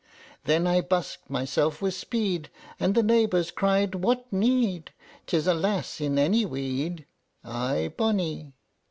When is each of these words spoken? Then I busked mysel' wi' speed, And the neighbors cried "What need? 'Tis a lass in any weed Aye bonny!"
Then 0.45 0.65
I 0.65 0.81
busked 0.81 1.29
mysel' 1.29 1.71
wi' 1.79 1.89
speed, 1.91 2.49
And 2.79 2.95
the 2.95 3.03
neighbors 3.03 3.51
cried 3.51 3.93
"What 3.93 4.33
need? 4.33 4.93
'Tis 5.27 5.45
a 5.45 5.53
lass 5.53 6.01
in 6.01 6.17
any 6.17 6.43
weed 6.43 7.05
Aye 7.43 7.93
bonny!" 7.95 8.55